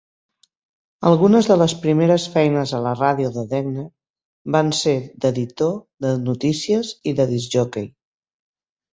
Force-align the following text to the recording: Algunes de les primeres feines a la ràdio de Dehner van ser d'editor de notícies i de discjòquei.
Algunes 1.07 1.47
de 1.49 1.55
les 1.61 1.73
primeres 1.81 2.23
feines 2.35 2.71
a 2.77 2.79
la 2.85 2.93
ràdio 3.01 3.29
de 3.35 3.43
Dehner 3.51 3.83
van 4.55 4.71
ser 4.77 4.93
d'editor 5.25 5.75
de 6.07 6.15
notícies 6.23 6.95
i 7.13 7.15
de 7.21 7.27
discjòquei. 7.33 7.87